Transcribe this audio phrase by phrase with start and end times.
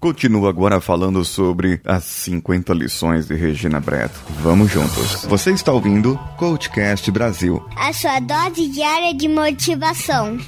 [0.00, 4.20] Continuo agora falando sobre as 50 lições de Regina Breto.
[4.42, 5.24] Vamos juntos.
[5.24, 7.60] Você está ouvindo Coachcast Brasil.
[7.76, 10.38] A sua dose diária de motivação.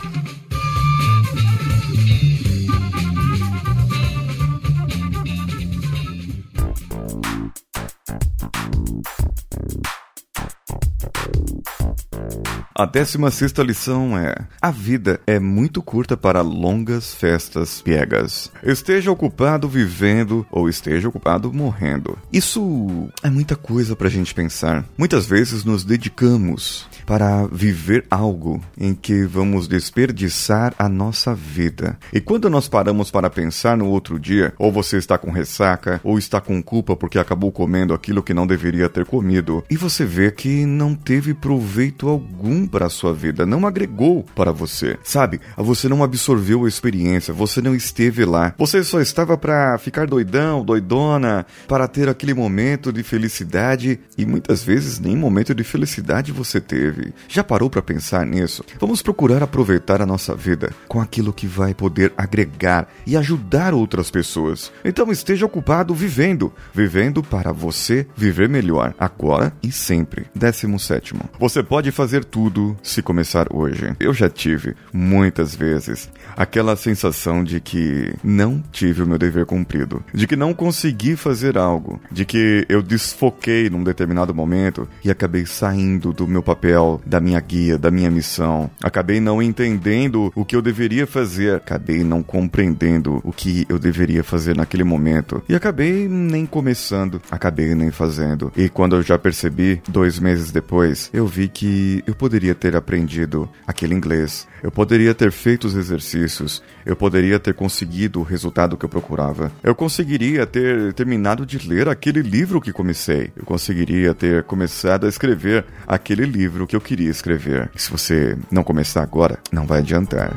[12.80, 18.50] A 16 lição é: A vida é muito curta para longas festas piegas.
[18.62, 22.16] Esteja ocupado vivendo ou esteja ocupado morrendo.
[22.32, 24.82] Isso é muita coisa para a gente pensar.
[24.96, 31.98] Muitas vezes nos dedicamos para viver algo em que vamos desperdiçar a nossa vida.
[32.10, 36.18] E quando nós paramos para pensar no outro dia, ou você está com ressaca, ou
[36.18, 40.30] está com culpa porque acabou comendo aquilo que não deveria ter comido, e você vê
[40.30, 44.98] que não teve proveito algum para a sua vida, não agregou para você.
[45.02, 48.54] Sabe, você não absorveu a experiência, você não esteve lá.
[48.56, 54.62] Você só estava para ficar doidão, doidona, para ter aquele momento de felicidade e muitas
[54.62, 57.12] vezes nem momento de felicidade você teve.
[57.28, 58.64] Já parou para pensar nisso?
[58.78, 64.10] Vamos procurar aproveitar a nossa vida com aquilo que vai poder agregar e ajudar outras
[64.10, 64.72] pessoas.
[64.84, 70.26] Então esteja ocupado vivendo, vivendo para você viver melhor, agora e sempre.
[70.34, 71.22] Décimo sétimo.
[71.38, 73.94] Você pode fazer tudo se começar hoje.
[73.98, 80.02] Eu já tive muitas vezes aquela sensação de que não tive o meu dever cumprido,
[80.12, 85.46] de que não consegui fazer algo, de que eu desfoquei num determinado momento e acabei
[85.46, 88.70] saindo do meu papel, da minha guia, da minha missão.
[88.82, 94.22] Acabei não entendendo o que eu deveria fazer, acabei não compreendendo o que eu deveria
[94.24, 98.52] fazer naquele momento e acabei nem começando, acabei nem fazendo.
[98.56, 103.48] E quando eu já percebi, dois meses depois, eu vi que eu poderia ter aprendido
[103.66, 108.84] aquele inglês, eu poderia ter feito os exercícios, eu poderia ter conseguido o resultado que
[108.84, 114.44] eu procurava, eu conseguiria ter terminado de ler aquele livro que comecei, eu conseguiria ter
[114.44, 117.70] começado a escrever aquele livro que eu queria escrever.
[117.74, 120.34] E se você não começar agora, não vai adiantar.